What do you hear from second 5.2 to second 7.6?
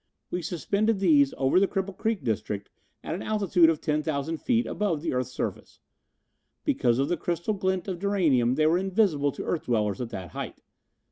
surface. Because of the crystal